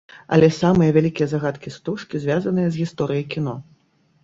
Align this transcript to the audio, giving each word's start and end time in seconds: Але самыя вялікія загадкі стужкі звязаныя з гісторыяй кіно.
Але 0.35 0.47
самыя 0.53 0.95
вялікія 0.95 1.27
загадкі 1.35 1.75
стужкі 1.77 2.23
звязаныя 2.25 2.67
з 2.73 2.83
гісторыяй 2.85 3.25
кіно. 3.37 3.55